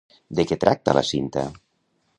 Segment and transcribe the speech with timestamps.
[0.39, 1.47] De què tracta la cinta?